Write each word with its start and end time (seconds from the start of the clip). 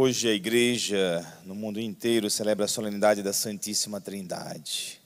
Hoje 0.00 0.28
a 0.28 0.32
igreja 0.32 1.26
no 1.44 1.56
mundo 1.56 1.80
inteiro 1.80 2.30
celebra 2.30 2.66
a 2.66 2.68
solenidade 2.68 3.20
da 3.20 3.32
Santíssima 3.32 4.00
Trindade. 4.00 5.00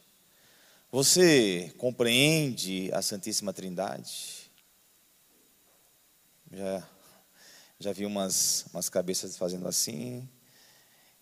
Você 0.90 1.72
compreende 1.78 2.90
a 2.92 3.00
Santíssima 3.00 3.54
Trindade? 3.54 4.50
Já, 6.52 6.86
já 7.80 7.92
vi 7.94 8.04
umas, 8.04 8.66
umas 8.70 8.90
cabeças 8.90 9.34
fazendo 9.34 9.66
assim. 9.66 10.28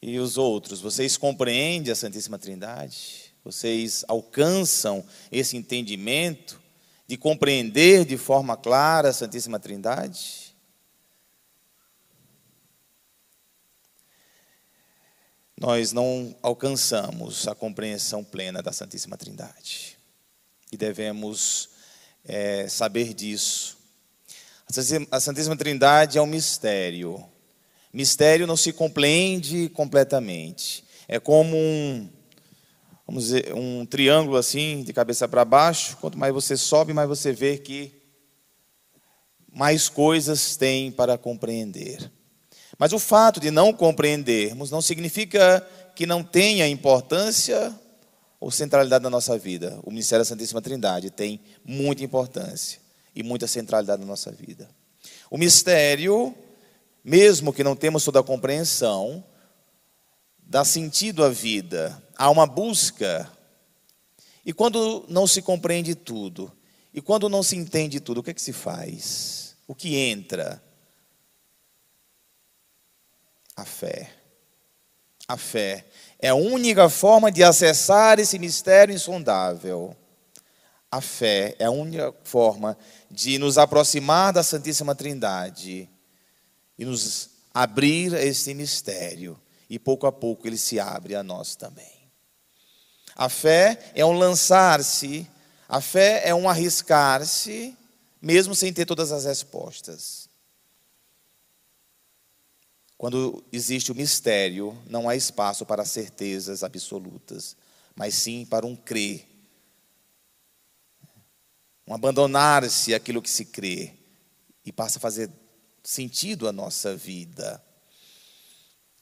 E 0.02 0.18
os 0.18 0.36
outros, 0.36 0.80
vocês 0.80 1.16
compreendem 1.16 1.92
a 1.92 1.94
Santíssima 1.94 2.40
Trindade? 2.40 3.32
Vocês 3.44 4.04
alcançam 4.08 5.04
esse 5.30 5.56
entendimento 5.56 6.60
de 7.06 7.16
compreender 7.16 8.04
de 8.04 8.16
forma 8.16 8.56
clara 8.56 9.10
a 9.10 9.12
Santíssima 9.12 9.60
Trindade? 9.60 10.49
Nós 15.60 15.92
não 15.92 16.34
alcançamos 16.42 17.46
a 17.46 17.54
compreensão 17.54 18.24
plena 18.24 18.62
da 18.62 18.72
Santíssima 18.72 19.18
Trindade. 19.18 19.98
E 20.72 20.76
devemos 20.76 21.68
é, 22.24 22.66
saber 22.66 23.12
disso. 23.12 23.76
A 25.10 25.20
Santíssima 25.20 25.54
Trindade 25.54 26.16
é 26.16 26.22
um 26.22 26.26
mistério. 26.26 27.22
Mistério 27.92 28.46
não 28.46 28.56
se 28.56 28.72
compreende 28.72 29.68
completamente. 29.68 30.82
É 31.06 31.20
como 31.20 31.54
um, 31.54 32.08
vamos 33.06 33.24
dizer, 33.24 33.52
um 33.52 33.84
triângulo 33.84 34.38
assim, 34.38 34.82
de 34.82 34.94
cabeça 34.94 35.28
para 35.28 35.44
baixo. 35.44 35.98
Quanto 35.98 36.16
mais 36.16 36.32
você 36.32 36.56
sobe, 36.56 36.94
mais 36.94 37.06
você 37.08 37.32
vê 37.32 37.58
que 37.58 37.92
mais 39.52 39.90
coisas 39.90 40.56
tem 40.56 40.90
para 40.90 41.18
compreender. 41.18 42.10
Mas 42.80 42.94
o 42.94 42.98
fato 42.98 43.38
de 43.38 43.50
não 43.50 43.74
compreendermos 43.74 44.70
não 44.70 44.80
significa 44.80 45.60
que 45.94 46.06
não 46.06 46.24
tenha 46.24 46.66
importância 46.66 47.78
ou 48.40 48.50
centralidade 48.50 49.04
na 49.04 49.10
nossa 49.10 49.36
vida. 49.36 49.78
O 49.82 49.90
ministério 49.90 50.24
da 50.24 50.28
Santíssima 50.30 50.62
Trindade 50.62 51.10
tem 51.10 51.38
muita 51.62 52.02
importância 52.02 52.80
e 53.14 53.22
muita 53.22 53.46
centralidade 53.46 54.00
na 54.00 54.06
nossa 54.06 54.32
vida. 54.32 54.66
O 55.30 55.36
mistério, 55.36 56.34
mesmo 57.04 57.52
que 57.52 57.62
não 57.62 57.76
temos 57.76 58.02
toda 58.02 58.20
a 58.20 58.24
compreensão, 58.24 59.22
dá 60.38 60.64
sentido 60.64 61.22
à 61.22 61.28
vida. 61.28 62.02
Há 62.16 62.30
uma 62.30 62.46
busca. 62.46 63.30
E 64.42 64.54
quando 64.54 65.04
não 65.06 65.26
se 65.26 65.42
compreende 65.42 65.94
tudo, 65.94 66.50
e 66.94 67.02
quando 67.02 67.28
não 67.28 67.42
se 67.42 67.56
entende 67.56 68.00
tudo, 68.00 68.20
o 68.20 68.22
que 68.22 68.30
é 68.30 68.34
que 68.34 68.40
se 68.40 68.54
faz? 68.54 69.54
O 69.68 69.74
que 69.74 69.96
entra? 69.96 70.62
A 73.60 73.64
fé. 73.66 74.10
A 75.28 75.36
fé 75.36 75.84
é 76.18 76.28
a 76.28 76.34
única 76.34 76.88
forma 76.88 77.30
de 77.30 77.44
acessar 77.44 78.18
esse 78.18 78.38
mistério 78.38 78.94
insondável. 78.94 79.94
A 80.90 81.02
fé 81.02 81.54
é 81.58 81.66
a 81.66 81.70
única 81.70 82.14
forma 82.24 82.74
de 83.10 83.36
nos 83.36 83.58
aproximar 83.58 84.32
da 84.32 84.42
Santíssima 84.42 84.94
Trindade 84.94 85.90
e 86.78 86.84
nos 86.86 87.28
abrir 87.52 88.14
a 88.14 88.24
esse 88.24 88.54
mistério. 88.54 89.38
E 89.68 89.78
pouco 89.78 90.06
a 90.06 90.12
pouco 90.12 90.46
ele 90.46 90.56
se 90.56 90.80
abre 90.80 91.14
a 91.14 91.22
nós 91.22 91.54
também. 91.54 92.10
A 93.14 93.28
fé 93.28 93.92
é 93.94 94.02
um 94.06 94.12
lançar-se, 94.12 95.28
a 95.68 95.82
fé 95.82 96.22
é 96.24 96.34
um 96.34 96.48
arriscar-se, 96.48 97.76
mesmo 98.22 98.54
sem 98.54 98.72
ter 98.72 98.86
todas 98.86 99.12
as 99.12 99.26
respostas. 99.26 100.29
Quando 103.00 103.42
existe 103.50 103.90
o 103.90 103.94
mistério, 103.94 104.76
não 104.86 105.08
há 105.08 105.16
espaço 105.16 105.64
para 105.64 105.86
certezas 105.86 106.62
absolutas, 106.62 107.56
mas 107.94 108.12
sim 108.12 108.44
para 108.44 108.66
um 108.66 108.76
crer. 108.76 109.26
Um 111.88 111.94
abandonar-se 111.94 112.92
aquilo 112.92 113.22
que 113.22 113.30
se 113.30 113.46
crê 113.46 113.94
e 114.66 114.70
passa 114.70 114.98
a 114.98 115.00
fazer 115.00 115.30
sentido 115.82 116.46
a 116.46 116.52
nossa 116.52 116.94
vida. 116.94 117.64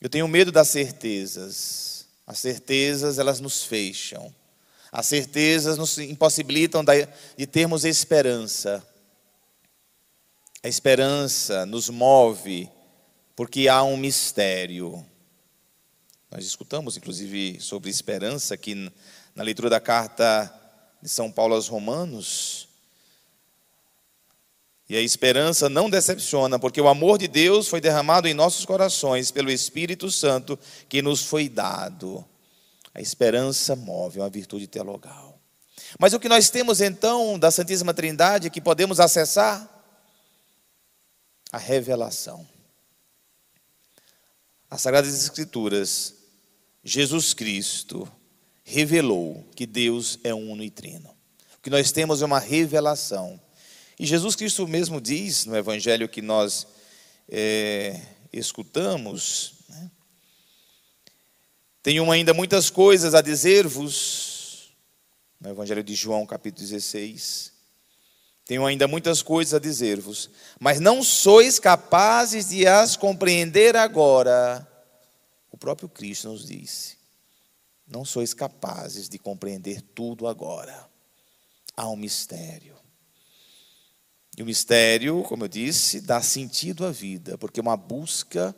Eu 0.01 0.09
tenho 0.09 0.29
medo 0.29 0.53
das 0.53 0.69
certezas. 0.69 2.07
As 2.25 2.39
certezas, 2.39 3.19
elas 3.19 3.41
nos 3.41 3.65
fecham. 3.65 4.33
As 4.93 5.07
certezas 5.07 5.77
nos 5.77 5.99
impossibilitam 5.99 6.85
de 7.37 7.47
termos 7.49 7.85
esperança. 7.85 8.81
A 10.63 10.69
esperança 10.69 11.67
nos 11.67 11.89
move 11.91 12.78
porque 13.39 13.69
há 13.69 13.85
um 13.85 13.97
mistério. 13.97 15.07
Nós 16.29 16.45
escutamos, 16.45 16.97
inclusive, 16.97 17.61
sobre 17.61 17.89
esperança 17.89 18.55
aqui 18.55 18.91
na 19.33 19.45
leitura 19.45 19.71
da 19.71 19.79
carta 19.79 20.53
de 21.01 21.09
São 21.09 21.31
Paulo 21.31 21.55
aos 21.55 21.69
Romanos. 21.69 22.69
E 24.89 24.97
a 24.97 25.01
esperança 25.01 25.69
não 25.69 25.89
decepciona, 25.89 26.59
porque 26.59 26.81
o 26.81 26.89
amor 26.89 27.17
de 27.17 27.29
Deus 27.29 27.69
foi 27.69 27.81
derramado 27.81 28.27
em 28.27 28.35
nossos 28.35 28.67
corações 28.67 29.31
pelo 29.31 29.53
Espírito 29.53 30.11
Santo 30.11 30.59
que 30.89 31.01
nos 31.01 31.23
foi 31.23 31.49
dado. 31.49 32.25
A 32.93 33.01
esperança 33.01 33.77
move, 33.77 34.19
é 34.19 34.23
uma 34.25 34.29
virtude 34.29 34.67
teologal. 34.67 35.39
Mas 35.97 36.13
o 36.13 36.19
que 36.19 36.29
nós 36.29 36.51
temos 36.51 36.81
então 36.81 37.39
da 37.39 37.53
Santíssima 37.53 37.95
Trindade 37.95 38.51
que 38.51 38.61
podemos 38.61 38.99
acessar? 38.99 39.77
A 41.53 41.59
revelação. 41.59 42.58
As 44.71 44.83
Sagradas 44.83 45.15
Escrituras, 45.15 46.15
Jesus 46.85 47.33
Cristo 47.33 48.11
revelou 48.63 49.47
que 49.57 49.67
Deus 49.67 50.19
é 50.23 50.35
uno 50.35 50.63
e 50.63 50.71
trino. 50.71 51.09
O 51.57 51.63
que 51.63 51.71
nós 51.71 51.91
temos 51.91 52.21
é 52.21 52.27
uma 52.27 52.39
revelação. 52.39 53.41
E 53.99 54.07
Jesus 54.07 54.37
Cristo 54.37 54.69
mesmo 54.69 55.01
diz 55.01 55.47
no 55.47 55.57
Evangelho 55.57 56.09
que 56.09 56.21
nós 56.21 56.67
é, 57.29 58.01
escutamos: 58.31 59.55
né? 59.71 59.91
Tenho 61.83 62.11
ainda 62.13 62.35
muitas 62.35 62.69
coisas 62.69 63.15
a 63.15 63.23
dizer-vos, 63.23 64.71
no 65.41 65.49
Evangelho 65.49 65.83
de 65.83 65.95
João, 65.95 66.27
capítulo 66.27 66.67
16. 66.67 67.58
Tenho 68.49 68.65
ainda 68.65 68.89
muitas 68.89 69.21
coisas 69.21 69.53
a 69.53 69.59
dizer-vos, 69.59 70.31
mas 70.59 70.81
não 70.81 71.03
sois 71.03 71.59
capazes 71.59 72.49
de 72.49 72.67
as 72.67 72.97
compreender 72.97 73.77
agora. 73.77 74.67
O 75.53 75.59
próprio 75.59 75.87
Cristo 75.87 76.31
nos 76.31 76.47
disse: 76.47 76.97
Não 77.87 78.07
sois 78.07 78.33
capazes 78.33 79.07
de 79.07 79.19
compreender 79.19 79.83
tudo 79.83 80.27
agora. 80.27 80.89
Há 81.77 81.91
um 81.91 81.97
mistério. 81.97 82.75
E 84.35 84.43
o 84.43 84.47
mistério, 84.47 85.23
como 85.25 85.45
eu 85.45 85.49
disse, 85.49 86.01
dá 86.01 86.23
sentido 86.23 86.87
à 86.87 86.91
vida, 86.91 87.37
porque 87.37 87.61
é 87.61 87.63
uma 87.63 87.77
busca 87.77 88.57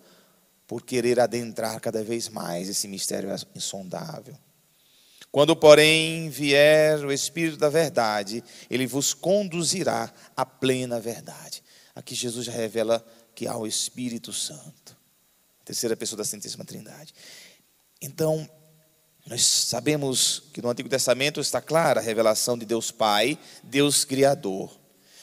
por 0.69 0.83
querer 0.83 1.19
adentrar 1.19 1.81
cada 1.81 2.05
vez 2.05 2.29
mais 2.29 2.69
esse 2.69 2.87
mistério 2.87 3.29
insondável. 3.57 4.39
Quando, 5.33 5.55
porém, 5.55 6.29
vier 6.29 7.05
o 7.05 7.13
Espírito 7.13 7.57
da 7.57 7.69
verdade, 7.69 8.43
ele 8.69 8.87
vos 8.87 9.15
conduzirá 9.15 10.13
à 10.37 10.45
plena 10.45 10.99
verdade. 10.99 11.63
Aqui 11.95 12.15
Jesus 12.15 12.47
já 12.47 12.53
revela 12.53 13.05
que 13.35 13.47
há 13.47 13.57
o 13.57 13.67
Espírito 13.67 14.33
Santo, 14.33 14.97
a 15.61 15.65
terceira 15.65 15.97
pessoa 15.97 16.19
da 16.19 16.25
Santíssima 16.25 16.65
Trindade. 16.65 17.15
Então, 18.03 18.49
nós 19.27 19.47
sabemos 19.47 20.43
que 20.53 20.61
no 20.61 20.69
Antigo 20.69 20.89
Testamento 20.89 21.41
está 21.41 21.61
clara 21.61 22.01
a 22.01 22.03
revelação 22.03 22.59
de 22.59 22.67
Deus 22.67 22.91
Pai, 22.91 23.39
Deus 23.63 24.05
Criador. 24.05 24.77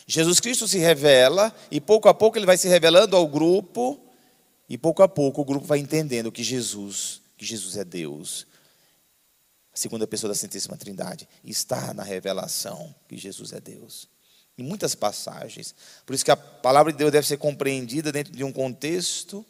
Jesus 0.07 0.39
Cristo 0.39 0.67
se 0.67 0.77
revela 0.77 1.53
e 1.69 1.81
pouco 1.81 2.07
a 2.07 2.13
pouco 2.13 2.37
ele 2.37 2.45
vai 2.45 2.57
se 2.57 2.69
revelando 2.69 3.17
ao 3.17 3.27
grupo 3.27 3.99
e 4.69 4.77
pouco 4.77 5.03
a 5.03 5.07
pouco 5.09 5.41
o 5.41 5.45
grupo 5.45 5.65
vai 5.65 5.79
entendendo 5.79 6.31
que 6.31 6.43
Jesus, 6.43 7.21
que 7.37 7.45
Jesus 7.45 7.75
é 7.75 7.83
Deus, 7.83 8.47
segunda 9.77 10.07
pessoa 10.07 10.29
da 10.29 10.35
Santíssima 10.35 10.75
Trindade, 10.75 11.27
está 11.43 11.93
na 11.93 12.03
revelação 12.03 12.93
que 13.07 13.17
Jesus 13.17 13.53
é 13.53 13.59
Deus. 13.59 14.07
Em 14.57 14.63
muitas 14.63 14.95
passagens. 14.95 15.75
Por 16.05 16.15
isso 16.15 16.25
que 16.25 16.31
a 16.31 16.37
palavra 16.37 16.91
de 16.91 16.97
Deus 16.97 17.11
deve 17.11 17.27
ser 17.27 17.37
compreendida 17.37 18.11
dentro 18.11 18.33
de 18.33 18.43
um 18.43 18.51
contexto, 18.51 19.45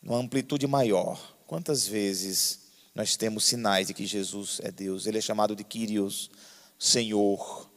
numa 0.00 0.18
amplitude 0.18 0.66
maior. 0.66 1.36
Quantas 1.46 1.86
vezes 1.86 2.60
nós 2.94 3.16
temos 3.16 3.44
sinais 3.44 3.88
de 3.88 3.94
que 3.94 4.06
Jesus 4.06 4.60
é 4.62 4.70
Deus? 4.70 5.06
Ele 5.06 5.18
é 5.18 5.20
chamado 5.20 5.56
de 5.56 5.64
Kyrios, 5.64 6.30
Senhor. 6.78 7.68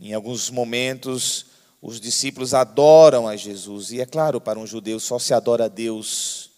Em 0.00 0.14
alguns 0.14 0.48
momentos, 0.48 1.46
os 1.82 2.00
discípulos 2.00 2.54
adoram 2.54 3.26
a 3.26 3.36
Jesus, 3.36 3.90
e 3.90 4.00
é 4.00 4.06
claro, 4.06 4.40
para 4.40 4.58
um 4.58 4.66
judeu 4.66 5.00
só 5.00 5.18
se 5.18 5.34
adora 5.34 5.64
a 5.64 5.68
Deus 5.68 6.49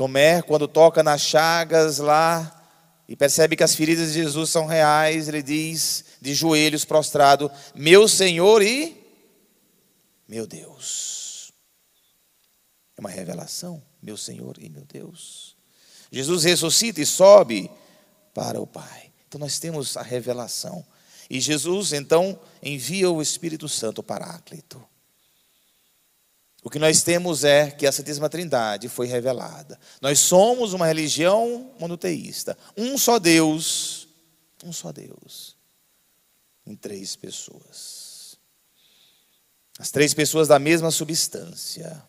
Tomé, 0.00 0.40
quando 0.40 0.66
toca 0.66 1.02
nas 1.02 1.20
chagas 1.20 1.98
lá 1.98 2.66
e 3.06 3.14
percebe 3.14 3.54
que 3.54 3.62
as 3.62 3.74
feridas 3.74 4.14
de 4.14 4.22
Jesus 4.22 4.48
são 4.48 4.64
reais, 4.64 5.28
ele 5.28 5.42
diz, 5.42 6.06
de 6.22 6.32
joelhos 6.32 6.86
prostrado: 6.86 7.52
Meu 7.74 8.08
Senhor 8.08 8.62
e 8.62 8.96
meu 10.26 10.46
Deus. 10.46 11.52
É 12.96 13.00
uma 13.02 13.10
revelação, 13.10 13.82
meu 14.02 14.16
Senhor 14.16 14.56
e 14.58 14.70
meu 14.70 14.86
Deus. 14.86 15.54
Jesus 16.10 16.44
ressuscita 16.44 17.02
e 17.02 17.04
sobe 17.04 17.70
para 18.32 18.58
o 18.58 18.66
Pai. 18.66 19.12
Então 19.28 19.38
nós 19.38 19.58
temos 19.58 19.98
a 19.98 20.02
revelação. 20.02 20.82
E 21.28 21.38
Jesus 21.42 21.92
então 21.92 22.40
envia 22.62 23.10
o 23.10 23.20
Espírito 23.20 23.68
Santo 23.68 24.02
Paráclito. 24.02 24.82
O 26.62 26.68
que 26.68 26.78
nós 26.78 27.02
temos 27.02 27.42
é 27.42 27.70
que 27.70 27.86
a 27.86 27.92
Santíssima 27.92 28.28
Trindade 28.28 28.88
foi 28.88 29.06
revelada. 29.06 29.78
Nós 30.00 30.18
somos 30.18 30.72
uma 30.72 30.86
religião 30.86 31.72
monoteísta. 31.78 32.56
Um 32.76 32.98
só 32.98 33.18
Deus, 33.18 34.08
um 34.62 34.72
só 34.72 34.92
Deus, 34.92 35.56
em 36.66 36.76
três 36.76 37.16
pessoas. 37.16 38.38
As 39.78 39.90
três 39.90 40.12
pessoas 40.12 40.46
da 40.46 40.58
mesma 40.58 40.90
substância. 40.90 42.06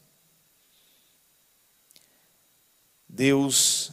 Deus 3.08 3.92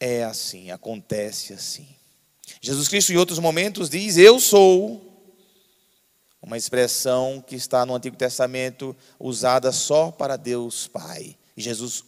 é 0.00 0.24
assim, 0.24 0.70
acontece 0.70 1.52
assim. 1.52 1.88
Jesus 2.60 2.88
Cristo, 2.88 3.12
em 3.12 3.16
outros 3.16 3.38
momentos, 3.38 3.90
diz: 3.90 4.16
Eu 4.16 4.40
sou. 4.40 5.07
Uma 6.40 6.56
expressão 6.56 7.42
que 7.44 7.56
está 7.56 7.84
no 7.84 7.94
Antigo 7.94 8.16
Testamento 8.16 8.96
usada 9.18 9.72
só 9.72 10.10
para 10.10 10.36
Deus 10.36 10.86
Pai. 10.86 11.36
Jesus 11.56 12.04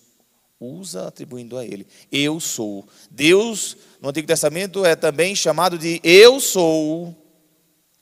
usa 0.60 1.08
atribuindo 1.08 1.56
a 1.56 1.64
Ele: 1.64 1.86
Eu 2.12 2.38
sou. 2.38 2.86
Deus, 3.10 3.76
no 4.00 4.10
Antigo 4.10 4.26
Testamento, 4.26 4.84
é 4.84 4.94
também 4.94 5.34
chamado 5.34 5.78
de 5.78 6.00
Eu 6.04 6.38
sou. 6.38 7.16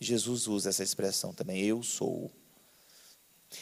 Jesus 0.00 0.46
usa 0.46 0.68
essa 0.68 0.82
expressão 0.82 1.32
também: 1.32 1.62
Eu 1.62 1.82
sou. 1.82 2.30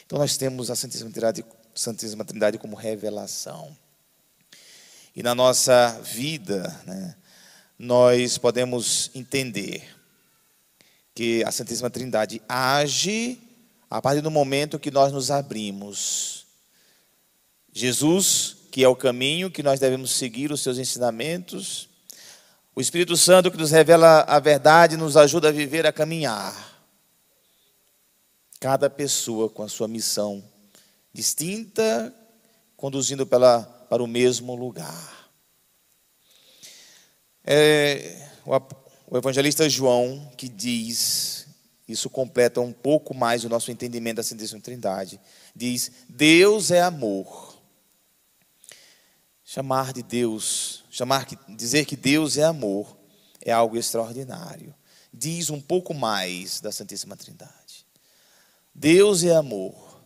Então 0.05 0.19
nós 0.19 0.35
temos 0.35 0.69
a 0.69 0.75
Santíssima 0.75 1.09
Trindade, 1.09 1.45
Santíssima 1.73 2.25
Trindade 2.25 2.57
como 2.57 2.75
revelação. 2.75 3.75
E 5.15 5.23
na 5.23 5.33
nossa 5.33 5.99
vida, 6.03 6.79
né, 6.85 7.15
nós 7.79 8.37
podemos 8.37 9.09
entender 9.15 9.96
que 11.17 11.43
a 11.43 11.51
Santíssima 11.51 11.89
Trindade 11.89 12.39
age 12.47 13.39
a 13.89 13.99
partir 13.99 14.21
do 14.21 14.29
momento 14.29 14.77
que 14.77 14.91
nós 14.91 15.11
nos 15.11 15.31
abrimos. 15.31 16.45
Jesus, 17.73 18.55
que 18.69 18.83
é 18.83 18.87
o 18.87 18.95
caminho 18.95 19.49
que 19.49 19.63
nós 19.63 19.79
devemos 19.79 20.11
seguir, 20.11 20.51
os 20.51 20.61
seus 20.61 20.77
ensinamentos. 20.77 21.89
O 22.75 22.79
Espírito 22.79 23.17
Santo, 23.17 23.49
que 23.49 23.57
nos 23.57 23.71
revela 23.71 24.25
a 24.27 24.37
verdade, 24.37 24.95
nos 24.95 25.17
ajuda 25.17 25.47
a 25.49 25.51
viver, 25.51 25.87
a 25.87 25.91
caminhar. 25.91 26.85
Cada 28.59 28.87
pessoa 28.87 29.49
com 29.49 29.63
a 29.63 29.67
sua 29.67 29.87
missão 29.87 30.43
distinta, 31.11 32.13
conduzindo 32.75 33.25
pela 33.25 33.63
para 33.89 34.03
o 34.03 34.07
mesmo 34.07 34.53
lugar. 34.53 35.31
É, 37.43 38.29
evangelista 39.15 39.69
João 39.69 40.29
que 40.35 40.49
diz, 40.49 41.47
isso 41.87 42.09
completa 42.09 42.59
um 42.59 42.73
pouco 42.73 43.13
mais 43.13 43.45
o 43.45 43.49
nosso 43.49 43.71
entendimento 43.71 44.17
da 44.17 44.23
Santíssima 44.23 44.59
Trindade, 44.59 45.21
diz: 45.55 45.91
Deus 46.09 46.71
é 46.71 46.81
amor. 46.81 47.55
Chamar 49.45 49.93
de 49.93 50.03
Deus, 50.03 50.83
chamar 50.89 51.25
dizer 51.47 51.85
que 51.85 51.95
Deus 51.95 52.35
é 52.35 52.43
amor 52.43 52.97
é 53.41 53.51
algo 53.51 53.77
extraordinário. 53.77 54.75
Diz 55.13 55.49
um 55.49 55.61
pouco 55.61 55.93
mais 55.93 56.59
da 56.59 56.69
Santíssima 56.69 57.15
Trindade. 57.15 57.87
Deus 58.75 59.23
é 59.23 59.33
amor. 59.33 60.01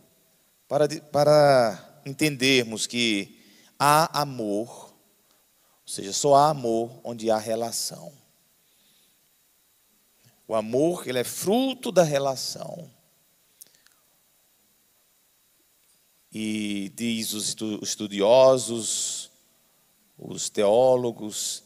Para, 0.68 0.88
para 0.88 2.02
entendermos 2.06 2.86
que 2.86 3.36
há 3.76 4.20
amor, 4.20 4.94
ou 5.84 5.92
seja, 5.92 6.12
só 6.12 6.36
há 6.36 6.50
amor 6.50 7.00
onde 7.02 7.32
há 7.32 7.36
relação. 7.36 8.12
O 10.46 10.54
amor, 10.54 11.06
ele 11.06 11.18
é 11.18 11.24
fruto 11.24 11.92
da 11.92 12.02
relação. 12.02 12.90
E 16.32 16.90
diz 16.94 17.32
os 17.32 17.54
estudiosos, 17.82 19.30
os 20.18 20.48
teólogos, 20.48 21.62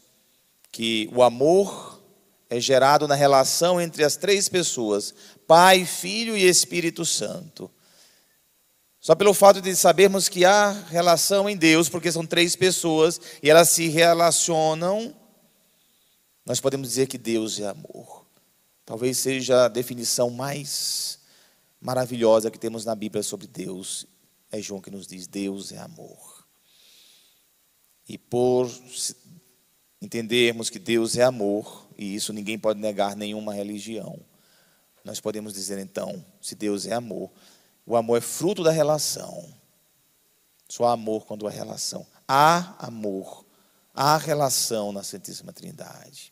que 0.71 1.09
o 1.13 1.23
amor 1.23 2.03
é 2.49 2.59
gerado 2.59 3.07
na 3.07 3.15
relação 3.15 3.79
entre 3.79 4.03
as 4.03 4.15
três 4.15 4.47
pessoas, 4.47 5.13
Pai, 5.47 5.85
Filho 5.85 6.35
e 6.37 6.43
Espírito 6.43 7.05
Santo. 7.05 7.71
Só 8.99 9.15
pelo 9.15 9.33
fato 9.33 9.61
de 9.61 9.73
sabermos 9.75 10.27
que 10.27 10.43
há 10.43 10.71
relação 10.89 11.49
em 11.49 11.55
Deus, 11.55 11.87
porque 11.87 12.11
são 12.11 12.25
três 12.25 12.55
pessoas 12.55 13.19
e 13.41 13.49
elas 13.49 13.69
se 13.69 13.87
relacionam, 13.87 15.15
nós 16.45 16.59
podemos 16.59 16.89
dizer 16.89 17.07
que 17.07 17.17
Deus 17.17 17.59
é 17.59 17.67
amor. 17.67 18.26
Talvez 18.87 19.17
seja 19.17 19.65
a 19.65 19.67
definição 19.67 20.29
mais 20.29 21.19
maravilhosa 21.81 22.49
que 22.49 22.57
temos 22.57 22.85
na 22.85 22.95
Bíblia 22.95 23.21
sobre 23.21 23.45
Deus. 23.45 24.07
É 24.49 24.61
João 24.61 24.79
que 24.79 24.89
nos 24.89 25.05
diz: 25.05 25.27
Deus 25.27 25.73
é 25.73 25.77
amor. 25.77 26.47
E 28.07 28.17
por 28.17 28.71
entendermos 30.01 30.69
que 30.69 30.79
Deus 30.79 31.17
é 31.17 31.23
amor, 31.23 31.85
e 31.97 32.15
isso 32.15 32.31
ninguém 32.31 32.57
pode 32.57 32.79
negar 32.79 33.13
nenhuma 33.13 33.53
religião, 33.53 34.17
nós 35.03 35.19
podemos 35.19 35.51
dizer 35.51 35.77
então: 35.79 36.25
se 36.41 36.55
Deus 36.55 36.85
é 36.85 36.93
amor, 36.93 37.29
o 37.85 37.97
amor 37.97 38.19
é 38.19 38.21
fruto 38.21 38.63
da 38.63 38.71
relação. 38.71 39.53
Só 40.69 40.85
há 40.85 40.93
amor 40.93 41.25
quando 41.25 41.45
há 41.45 41.51
relação. 41.51 42.07
Há 42.25 42.73
amor, 42.87 43.45
há 43.93 44.15
relação 44.15 44.93
na 44.93 45.03
Santíssima 45.03 45.51
Trindade. 45.51 46.31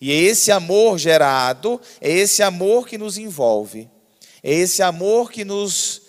E 0.00 0.10
é 0.10 0.14
esse 0.14 0.50
amor 0.50 0.98
gerado, 0.98 1.80
é 2.00 2.10
esse 2.10 2.42
amor 2.42 2.86
que 2.86 2.96
nos 2.96 3.18
envolve, 3.18 3.88
é 4.42 4.52
esse 4.52 4.82
amor 4.82 5.30
que 5.30 5.44
nos 5.44 6.02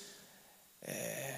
é, 0.82 1.38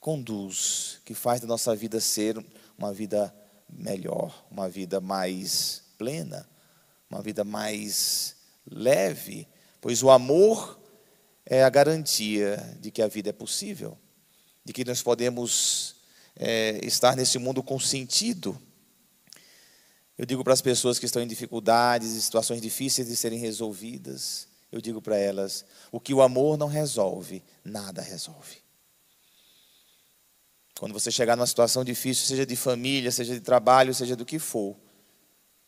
conduz, 0.00 1.00
que 1.04 1.14
faz 1.14 1.40
da 1.40 1.46
nossa 1.46 1.74
vida 1.74 2.00
ser 2.00 2.36
uma 2.76 2.92
vida 2.92 3.34
melhor, 3.68 4.44
uma 4.50 4.68
vida 4.68 5.00
mais 5.00 5.82
plena, 5.96 6.48
uma 7.10 7.22
vida 7.22 7.44
mais 7.44 8.36
leve, 8.68 9.46
pois 9.80 10.02
o 10.02 10.10
amor 10.10 10.80
é 11.44 11.62
a 11.62 11.70
garantia 11.70 12.76
de 12.80 12.90
que 12.90 13.00
a 13.00 13.08
vida 13.08 13.30
é 13.30 13.32
possível, 13.32 13.96
de 14.64 14.72
que 14.72 14.84
nós 14.84 15.02
podemos 15.02 15.96
é, 16.34 16.80
estar 16.82 17.16
nesse 17.16 17.38
mundo 17.38 17.62
com 17.62 17.78
sentido. 17.78 18.60
Eu 20.18 20.24
digo 20.24 20.42
para 20.42 20.54
as 20.54 20.62
pessoas 20.62 20.98
que 20.98 21.06
estão 21.06 21.22
em 21.22 21.26
dificuldades, 21.26 22.14
em 22.14 22.20
situações 22.20 22.60
difíceis 22.60 23.08
de 23.08 23.16
serem 23.16 23.38
resolvidas, 23.38 24.48
eu 24.70 24.80
digo 24.80 25.00
para 25.00 25.16
elas: 25.16 25.64
o 25.92 26.00
que 26.00 26.12
o 26.12 26.22
amor 26.22 26.56
não 26.58 26.66
resolve, 26.66 27.42
nada 27.64 28.02
resolve. 28.02 28.58
Quando 30.78 30.92
você 30.92 31.10
chegar 31.10 31.36
numa 31.36 31.46
situação 31.46 31.84
difícil, 31.84 32.26
seja 32.26 32.44
de 32.44 32.56
família, 32.56 33.10
seja 33.10 33.34
de 33.34 33.40
trabalho, 33.40 33.94
seja 33.94 34.14
do 34.14 34.26
que 34.26 34.38
for, 34.38 34.76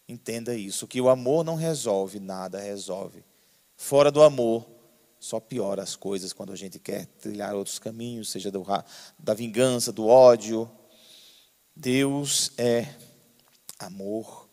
entenda 0.08 0.54
isso: 0.54 0.84
o 0.84 0.88
que 0.88 1.00
o 1.00 1.08
amor 1.08 1.44
não 1.44 1.54
resolve, 1.54 2.20
nada 2.20 2.60
resolve. 2.60 3.24
Fora 3.76 4.10
do 4.10 4.22
amor, 4.22 4.68
só 5.20 5.38
piora 5.38 5.82
as 5.82 5.94
coisas 5.94 6.32
quando 6.32 6.52
a 6.52 6.56
gente 6.56 6.78
quer 6.78 7.06
trilhar 7.06 7.54
outros 7.54 7.78
caminhos, 7.78 8.30
seja 8.30 8.50
do, 8.50 8.64
da 9.18 9.34
vingança, 9.34 9.92
do 9.92 10.06
ódio. 10.06 10.70
Deus 11.74 12.50
é 12.58 12.88
amor. 13.78 14.48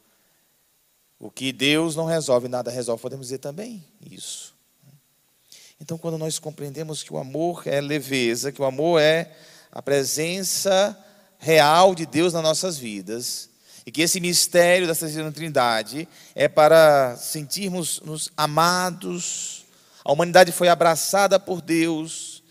O 1.19 1.31
que 1.31 1.51
Deus 1.51 1.95
não 1.95 2.05
resolve, 2.05 2.47
nada 2.47 2.69
resolve, 2.69 3.01
podemos 3.01 3.27
dizer 3.27 3.39
também 3.39 3.83
isso. 4.01 4.53
Então, 5.79 5.97
quando 5.97 6.17
nós 6.17 6.39
compreendemos 6.39 7.03
que 7.03 7.13
o 7.13 7.17
amor 7.17 7.63
é 7.65 7.81
leveza, 7.81 8.51
que 8.51 8.61
o 8.61 8.65
amor 8.65 9.01
é 9.01 9.35
a 9.71 9.81
presença 9.81 10.97
real 11.37 11.93
de 11.93 12.05
Deus 12.05 12.33
nas 12.33 12.43
nossas 12.43 12.77
vidas, 12.77 13.49
e 13.85 13.91
que 13.91 14.01
esse 14.01 14.19
mistério 14.19 14.87
da 14.87 14.95
Santíssima 14.95 15.31
Trindade 15.31 16.07
é 16.33 16.47
para 16.47 17.15
sentirmos 17.17 18.01
nos 18.01 18.31
amados, 18.35 19.65
a 20.03 20.11
humanidade 20.11 20.51
foi 20.51 20.69
abraçada 20.69 21.39
por 21.39 21.61
Deus 21.61 22.43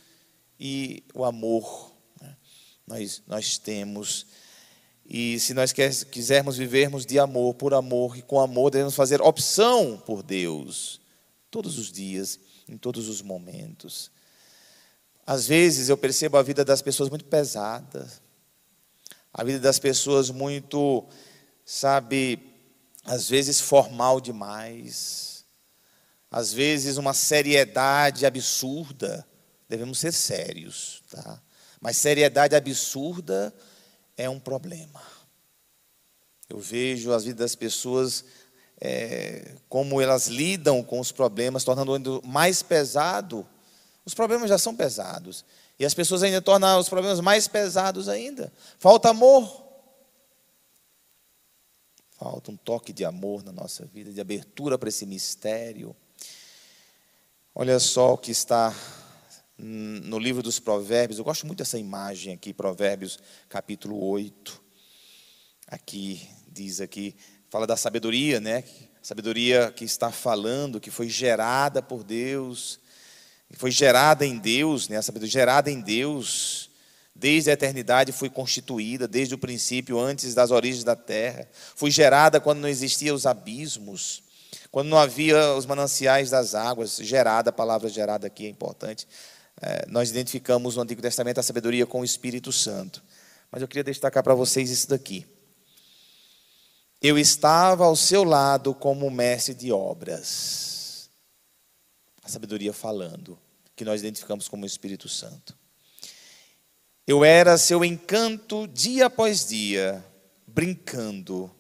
e 0.61 1.03
o 1.13 1.25
amor 1.25 1.93
né, 2.21 2.37
nós, 2.87 3.23
nós 3.27 3.59
temos. 3.59 4.27
E 5.07 5.39
se 5.39 5.53
nós 5.53 5.73
quisermos 5.73 6.57
vivermos 6.57 7.05
de 7.05 7.19
amor, 7.19 7.55
por 7.55 7.75
amor 7.75 8.17
e 8.17 8.23
com 8.23 8.41
amor, 8.41 8.71
devemos 8.71 8.95
fazer 8.95 9.21
opção 9.21 9.99
por 9.99 10.23
Deus, 10.23 11.01
todos 11.51 11.79
os 11.79 11.93
dias, 11.93 12.39
em 12.69 12.77
todos 12.77 13.09
os 13.09 13.21
momentos. 13.21 14.11
Às 15.27 15.47
vezes 15.47 15.89
eu 15.89 15.97
percebo 15.97 16.37
a 16.37 16.43
vida 16.43 16.65
das 16.65 16.81
pessoas 16.81 17.09
muito 17.11 17.25
pesada, 17.25 18.11
a 19.33 19.45
vida 19.45 19.59
das 19.59 19.79
pessoas 19.79 20.31
muito, 20.31 21.05
sabe, 21.65 22.39
às 23.05 23.29
vezes 23.29 23.61
formal 23.61 24.21
demais 24.21 25.35
às 26.35 26.53
vezes 26.53 26.97
uma 26.97 27.15
seriedade 27.15 28.27
absurda. 28.27 29.25
Devemos 29.69 30.01
ser 30.01 30.11
sérios, 30.11 31.01
tá? 31.09 31.41
Mas 31.81 31.97
seriedade 31.97 32.57
absurda 32.57 33.55
é 34.17 34.29
um 34.29 34.39
problema. 34.39 35.03
Eu 36.49 36.59
vejo 36.59 37.13
as 37.13 37.25
vidas 37.25 37.41
das 37.41 37.55
pessoas, 37.55 38.25
é, 38.81 39.55
como 39.69 40.01
elas 40.01 40.27
lidam 40.27 40.83
com 40.83 41.01
os 41.01 41.11
problemas, 41.11 41.65
tornando 41.65 42.23
mais 42.25 42.63
pesado. 42.63 43.47
Os 44.05 44.15
problemas 44.15 44.49
já 44.49 44.59
são 44.59 44.77
pesados. 44.77 45.45
E 45.79 45.85
as 45.85 45.95
pessoas 45.95 46.23
ainda 46.23 46.41
tornam 46.41 46.79
os 46.79 46.89
problemas 46.89 47.21
mais 47.21 47.49
pesados 47.49 48.09
ainda. 48.09 48.53
Falta 48.79 49.11
amor. 49.11 49.65
Falta 52.13 52.51
um 52.51 52.57
toque 52.57 52.93
de 52.93 53.05
amor 53.05 53.43
na 53.43 53.51
nossa 53.51 53.85
vida, 53.85 54.13
de 54.13 54.21
abertura 54.21 54.79
para 54.79 54.89
esse 54.89 55.05
mistério. 55.05 55.97
Olha 57.55 57.79
só 57.81 58.15
o 58.15 58.19
que 58.19 58.31
está 58.31 58.75
no 59.59 60.19
livro 60.19 60.43
dos 60.43 60.59
Provérbios. 60.59 61.19
Eu 61.19 61.25
gosto 61.25 61.47
muito 61.47 61.59
dessa 61.59 61.79
imagem 61.79 62.35
aqui, 62.35 62.53
Provérbios 62.53 63.19
capítulo 63.49 64.03
8. 64.05 64.63
Aqui 65.69 66.29
diz 66.49 66.81
aqui, 66.81 67.17
fala 67.49 67.67
da 67.67 67.77
sabedoria, 67.77 68.41
né? 68.41 68.65
Sabedoria 69.03 69.71
que 69.71 69.85
está 69.85 70.11
falando, 70.11 70.81
que 70.81 70.91
foi 70.91 71.09
gerada 71.09 71.83
por 71.83 72.03
Deus, 72.03 72.81
foi 73.53 73.71
gerada 73.71 74.27
em 74.27 74.39
Deus, 74.39 74.89
né? 74.89 74.97
A 74.97 75.03
sabedoria 75.03 75.33
gerada 75.33 75.71
em 75.71 75.81
Deus, 75.81 76.71
desde 77.15 77.51
a 77.51 77.53
eternidade 77.53 78.13
foi 78.13 78.29
constituída, 78.29 79.07
desde 79.07 79.35
o 79.35 79.39
princípio, 79.39 79.99
antes 79.99 80.35
das 80.35 80.51
origens 80.51 80.85
da 80.85 80.97
terra. 80.97 81.49
Foi 81.77 81.91
gerada 81.91 82.41
quando 82.41 82.61
não 82.61 82.69
existiam 82.69 83.15
os 83.15 83.27
abismos, 83.27 84.23
quando 84.71 84.89
não 84.89 84.99
havia 84.99 85.55
os 85.55 85.67
mananciais 85.67 86.31
das 86.31 86.55
águas. 86.55 86.97
Gerada, 86.97 87.51
a 87.51 87.53
palavra 87.53 87.89
gerada 87.89 88.27
aqui 88.27 88.47
é 88.47 88.49
importante. 88.49 89.07
É, 89.67 89.87
nós 89.89 90.11
identificamos 90.11 90.77
no 90.77 90.83
Antigo 90.83 91.01
Testamento 91.01 91.41
a 91.41 91.43
sabedoria 91.43 91.87
com 91.87 92.01
o 92.01 92.05
Espírito 92.05 92.53
Santo. 92.53 93.03
Mas 93.51 93.63
eu 93.63 93.69
queria 93.69 93.83
destacar 93.83 94.23
para 94.23 94.35
vocês 94.35 94.69
isso 94.69 94.87
daqui. 94.87 95.27
Eu 97.01 97.19
estava 97.19 97.87
ao 97.87 97.97
seu 97.97 98.25
lado 98.25 98.75
como 98.75 99.11
mestre 99.11 99.55
de 99.55 99.73
obras. 99.73 101.09
A 102.23 102.29
sabedoria 102.29 102.75
falando, 102.75 103.39
que 103.75 103.87
nós 103.87 104.03
identificamos 104.03 104.49
como 104.49 104.65
o 104.65 104.67
Espírito 104.67 105.09
Santo. 105.09 105.57
Eu 107.07 107.25
era 107.25 107.57
seu 107.57 107.83
encanto 107.83 108.69
dia 108.69 109.07
após 109.07 109.47
dia, 109.47 110.05
brincando. 110.47 111.51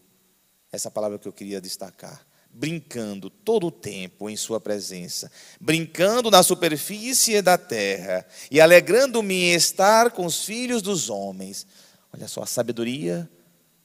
Essa 0.70 0.90
palavra 0.90 1.18
que 1.18 1.28
eu 1.28 1.32
queria 1.32 1.58
destacar. 1.58 2.26
Brincando 2.54 3.28
todo 3.28 3.66
o 3.66 3.70
tempo 3.70 4.30
em 4.30 4.36
Sua 4.36 4.60
presença, 4.60 5.30
brincando 5.60 6.30
na 6.30 6.42
superfície 6.42 7.42
da 7.42 7.58
terra 7.58 8.24
e 8.50 8.60
alegrando-me 8.60 9.34
em 9.34 9.54
estar 9.54 10.12
com 10.12 10.24
os 10.24 10.44
filhos 10.44 10.80
dos 10.80 11.10
homens. 11.10 11.66
Olha 12.12 12.28
só, 12.28 12.42
a 12.42 12.46
sabedoria, 12.46 13.28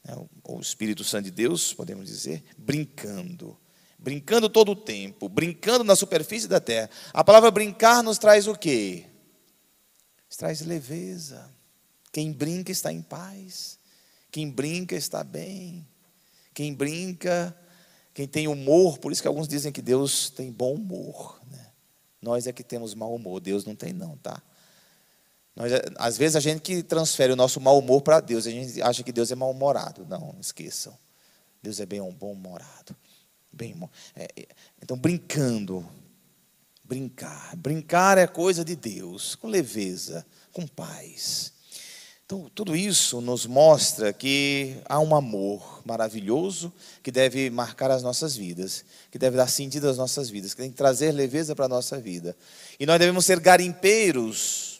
né, 0.05 0.15
o 0.43 0.59
Espírito 0.59 1.03
Santo 1.03 1.25
de 1.25 1.31
Deus, 1.31 1.73
podemos 1.73 2.05
dizer, 2.05 2.43
brincando 2.57 3.57
brincando 4.01 4.47
todo 4.47 4.71
o 4.71 4.75
tempo, 4.77 5.27
brincando 5.27 5.83
na 5.83 5.93
superfície 5.93 6.47
da 6.47 6.61
terra. 6.61 6.89
A 7.11 7.21
palavra 7.21 7.51
brincar 7.51 8.01
nos 8.01 8.17
traz 8.17 8.47
o 8.47 8.55
quê? 8.55 9.09
traz 10.39 10.61
leveza. 10.61 11.53
Quem 12.13 12.31
brinca 12.31 12.71
está 12.71 12.93
em 12.93 13.01
paz. 13.01 13.77
Quem 14.31 14.49
brinca 14.49 14.95
está 14.95 15.21
bem. 15.21 15.85
Quem 16.53 16.73
brinca, 16.73 17.53
quem 18.19 18.27
tem 18.27 18.49
humor, 18.49 18.97
por 18.97 19.13
isso 19.13 19.21
que 19.21 19.29
alguns 19.29 19.47
dizem 19.47 19.71
que 19.71 19.81
Deus 19.81 20.29
tem 20.29 20.51
bom 20.51 20.73
humor. 20.73 21.39
Né? 21.49 21.67
Nós 22.21 22.47
é 22.47 22.51
que 22.51 22.65
temos 22.65 22.93
mau 22.93 23.15
humor, 23.15 23.39
Deus 23.39 23.63
não 23.63 23.73
tem, 23.73 23.93
não, 23.93 24.17
tá? 24.17 24.43
Nós, 25.55 25.71
às 25.95 26.17
vezes 26.17 26.35
a 26.35 26.41
gente 26.41 26.59
que 26.59 26.83
transfere 26.83 27.31
o 27.31 27.35
nosso 27.37 27.61
mau 27.61 27.79
humor 27.79 28.01
para 28.01 28.19
Deus, 28.19 28.45
a 28.45 28.51
gente 28.51 28.81
acha 28.81 29.03
que 29.03 29.13
Deus 29.13 29.31
é 29.31 29.35
mal-humorado. 29.35 30.05
Não, 30.05 30.35
esqueçam. 30.37 30.97
Deus 31.63 31.79
é 31.79 31.85
bem 31.85 32.01
bom-humorado. 32.11 32.93
Bem, 33.53 33.73
é, 34.13 34.27
é, 34.35 34.47
então, 34.83 34.97
brincando, 34.97 35.89
brincar. 36.83 37.55
Brincar 37.55 38.17
é 38.17 38.27
coisa 38.27 38.65
de 38.65 38.75
Deus, 38.75 39.35
com 39.35 39.47
leveza, 39.47 40.25
com 40.51 40.67
paz. 40.67 41.53
Então, 42.31 42.47
tudo 42.53 42.75
isso 42.75 43.21
nos 43.21 43.47
mostra 43.47 44.13
que 44.13 44.77
há 44.85 44.99
um 44.99 45.15
amor 45.15 45.81
maravilhoso 45.83 46.71
que 47.01 47.11
deve 47.11 47.49
marcar 47.49 47.89
as 47.89 48.03
nossas 48.03 48.35
vidas, 48.35 48.85
que 49.09 49.17
deve 49.17 49.35
dar 49.35 49.47
sentido 49.47 49.89
às 49.89 49.97
nossas 49.97 50.29
vidas, 50.29 50.53
que 50.53 50.61
tem 50.61 50.69
que 50.69 50.77
trazer 50.77 51.11
leveza 51.11 51.55
para 51.55 51.65
a 51.65 51.67
nossa 51.67 51.99
vida. 51.99 52.37
E 52.79 52.85
nós 52.85 52.99
devemos 52.99 53.25
ser 53.25 53.39
garimpeiros 53.39 54.79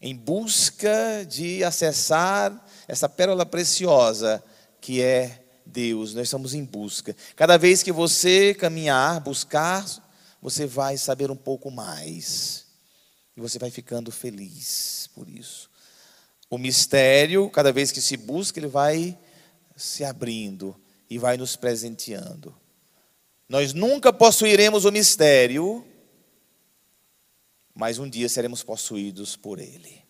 em 0.00 0.16
busca 0.16 1.24
de 1.28 1.62
acessar 1.62 2.52
essa 2.88 3.08
pérola 3.08 3.46
preciosa 3.46 4.42
que 4.80 5.00
é 5.00 5.44
Deus. 5.64 6.12
Nós 6.12 6.24
estamos 6.24 6.54
em 6.54 6.64
busca. 6.64 7.14
Cada 7.36 7.56
vez 7.56 7.84
que 7.84 7.92
você 7.92 8.52
caminhar, 8.52 9.20
buscar 9.20 9.86
você 10.42 10.66
vai 10.66 10.98
saber 10.98 11.30
um 11.30 11.36
pouco 11.36 11.70
mais. 11.70 12.66
E 13.36 13.40
você 13.40 13.60
vai 13.60 13.70
ficando 13.70 14.10
feliz 14.10 15.08
por 15.14 15.28
isso. 15.28 15.67
O 16.50 16.56
mistério, 16.56 17.50
cada 17.50 17.70
vez 17.70 17.92
que 17.92 18.00
se 18.00 18.16
busca, 18.16 18.58
ele 18.58 18.68
vai 18.68 19.18
se 19.76 20.02
abrindo 20.02 20.74
e 21.08 21.18
vai 21.18 21.36
nos 21.36 21.56
presenteando. 21.56 22.54
Nós 23.48 23.74
nunca 23.74 24.12
possuiremos 24.12 24.84
o 24.84 24.92
mistério, 24.92 25.86
mas 27.74 27.98
um 27.98 28.08
dia 28.08 28.28
seremos 28.28 28.62
possuídos 28.62 29.36
por 29.36 29.58
ele. 29.58 30.02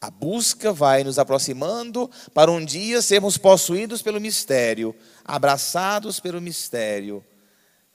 A 0.00 0.10
busca 0.10 0.72
vai 0.72 1.04
nos 1.04 1.18
aproximando 1.18 2.10
para 2.32 2.50
um 2.50 2.64
dia 2.64 3.02
sermos 3.02 3.36
possuídos 3.36 4.00
pelo 4.00 4.20
mistério, 4.20 4.94
abraçados 5.24 6.18
pelo 6.18 6.40
mistério, 6.40 7.24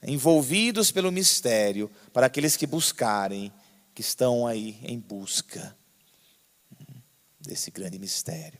envolvidos 0.02 0.92
pelo 0.92 1.10
mistério, 1.10 1.90
para 2.12 2.26
aqueles 2.26 2.54
que 2.54 2.66
buscarem, 2.66 3.52
que 3.94 4.02
estão 4.02 4.46
aí 4.46 4.78
em 4.82 5.00
busca 5.00 5.74
desse 7.46 7.70
grande 7.70 7.98
mistério. 7.98 8.58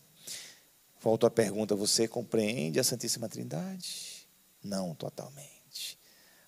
Volto 1.00 1.26
à 1.26 1.30
pergunta: 1.30 1.74
você 1.74 2.08
compreende 2.08 2.80
a 2.80 2.84
Santíssima 2.84 3.28
Trindade? 3.28 4.26
Não 4.62 4.94
totalmente. 4.94 5.98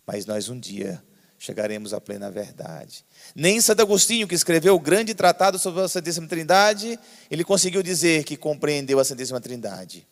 Mas 0.07 0.25
nós 0.26 0.49
um 0.49 0.59
dia 0.59 1.02
chegaremos 1.38 1.92
à 1.92 2.00
plena 2.00 2.30
verdade. 2.30 3.04
Nem 3.35 3.61
Santo 3.61 3.83
Agostinho, 3.83 4.26
que 4.26 4.35
escreveu 4.35 4.75
o 4.75 4.80
grande 4.80 5.14
tratado 5.14 5.59
sobre 5.59 5.83
a 5.83 5.88
Santíssima 5.88 6.26
Trindade, 6.26 6.99
ele 7.30 7.45
conseguiu 7.45 7.83
dizer 7.83 8.25
que 8.25 8.37
compreendeu 8.37 8.99
a 8.99 9.04
Santíssima 9.04 9.40
Trindade. 9.40 10.07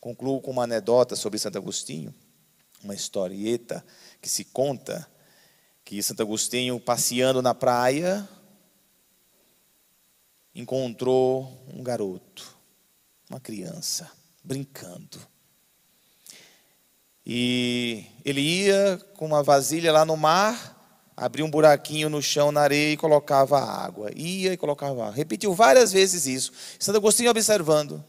Concluo 0.00 0.40
com 0.40 0.50
uma 0.50 0.64
anedota 0.64 1.16
sobre 1.16 1.38
Santo 1.38 1.56
Agostinho 1.58 2.14
uma 2.82 2.94
historieta 2.94 3.84
que 4.20 4.28
se 4.28 4.44
conta 4.44 5.06
que 5.84 6.02
Santo 6.02 6.22
Agostinho, 6.22 6.80
passeando 6.80 7.40
na 7.40 7.54
praia, 7.54 8.28
encontrou 10.56 11.66
um 11.72 11.82
garoto, 11.82 12.56
uma 13.28 13.38
criança, 13.38 14.10
brincando. 14.42 15.20
E 17.24 18.06
ele 18.24 18.40
ia 18.40 18.96
com 19.16 19.26
uma 19.26 19.42
vasilha 19.42 19.92
lá 19.92 20.04
no 20.04 20.16
mar, 20.16 21.12
abria 21.14 21.44
um 21.44 21.50
buraquinho 21.50 22.08
no 22.08 22.22
chão, 22.22 22.50
na 22.50 22.62
areia 22.62 22.94
e 22.94 22.96
colocava 22.96 23.58
água. 23.60 24.10
Ia 24.16 24.54
e 24.54 24.56
colocava 24.56 25.02
água. 25.02 25.14
Repetiu 25.14 25.52
várias 25.52 25.92
vezes 25.92 26.26
isso. 26.26 26.52
Santo 26.78 26.96
Agostinho 26.96 27.30
observando. 27.30 28.02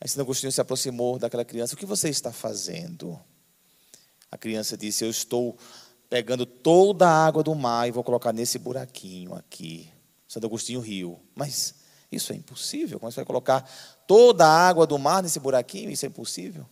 Aí 0.00 0.08
Santo 0.08 0.22
Agostinho 0.22 0.50
se 0.50 0.60
aproximou 0.60 1.20
daquela 1.20 1.44
criança: 1.44 1.74
O 1.74 1.78
que 1.78 1.86
você 1.86 2.08
está 2.08 2.32
fazendo? 2.32 3.20
A 4.30 4.36
criança 4.36 4.76
disse: 4.76 5.04
Eu 5.04 5.10
estou 5.10 5.56
pegando 6.08 6.46
toda 6.46 7.08
a 7.08 7.26
água 7.26 7.42
do 7.42 7.54
mar 7.54 7.88
e 7.88 7.92
vou 7.92 8.04
colocar 8.04 8.32
nesse 8.32 8.58
buraquinho 8.58 9.34
aqui. 9.34 9.90
Santo 10.26 10.46
Agostinho 10.46 10.80
riu: 10.80 11.20
Mas 11.34 11.74
isso 12.10 12.32
é 12.32 12.36
impossível. 12.36 12.98
Como 12.98 13.10
você 13.10 13.16
vai 13.16 13.24
colocar 13.24 13.60
toda 14.06 14.46
a 14.46 14.68
água 14.68 14.86
do 14.86 14.98
mar 14.98 15.22
nesse 15.22 15.40
buraquinho? 15.40 15.90
Isso 15.90 16.06
é 16.06 16.08
impossível. 16.08 16.68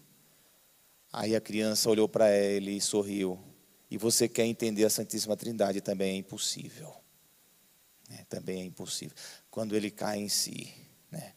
Aí 1.13 1.35
a 1.35 1.41
criança 1.41 1.89
olhou 1.89 2.09
para 2.09 2.35
ele 2.35 2.73
e 2.73 2.81
sorriu. 2.81 3.39
E 3.91 3.97
você 3.97 4.29
quer 4.29 4.45
entender 4.45 4.85
a 4.85 4.91
Santíssima 4.91 5.37
Trindade 5.37 5.81
também 5.81 6.15
é 6.15 6.17
impossível. 6.17 6.93
É, 8.11 8.25
também 8.25 8.61
é 8.61 8.65
impossível. 8.65 9.17
Quando 9.51 9.77
ele 9.77 9.91
cai 9.91 10.19
em 10.19 10.29
si. 10.29 10.75
Né? 11.11 11.33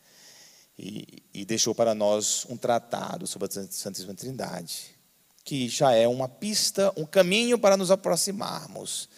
e, 0.80 1.24
e 1.34 1.46
deixou 1.46 1.76
para 1.76 1.94
nós 1.94 2.46
um 2.50 2.56
tratado 2.56 3.28
sobre 3.28 3.50
a 3.50 3.68
Santíssima 3.70 4.14
Trindade, 4.14 4.96
que 5.44 5.68
já 5.68 5.92
é 5.92 6.08
uma 6.08 6.28
pista, 6.28 6.94
um 6.96 7.06
caminho 7.06 7.58
para 7.58 7.78
nos 7.78 7.92
aproximarmos. 7.92 9.10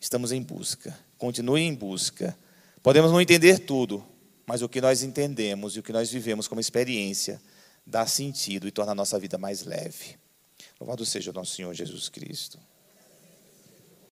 Estamos 0.00 0.32
em 0.32 0.42
busca, 0.42 0.98
continue 1.16 1.62
em 1.62 1.74
busca. 1.74 2.36
Podemos 2.82 3.10
não 3.10 3.20
entender 3.20 3.60
tudo, 3.60 4.04
mas 4.46 4.62
o 4.62 4.68
que 4.68 4.80
nós 4.80 5.02
entendemos 5.02 5.76
e 5.76 5.80
o 5.80 5.82
que 5.82 5.92
nós 5.92 6.10
vivemos 6.10 6.46
como 6.46 6.60
experiência 6.60 7.40
dá 7.86 8.06
sentido 8.06 8.68
e 8.68 8.70
torna 8.70 8.92
a 8.92 8.94
nossa 8.94 9.18
vida 9.18 9.38
mais 9.38 9.64
leve. 9.64 10.16
Louvado 10.78 11.04
seja 11.04 11.30
o 11.30 11.34
nosso 11.34 11.54
Senhor 11.54 11.72
Jesus 11.74 12.08
Cristo. 12.08 12.58